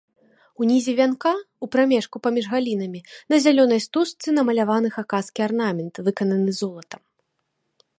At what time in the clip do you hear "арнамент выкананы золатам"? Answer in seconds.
5.51-7.01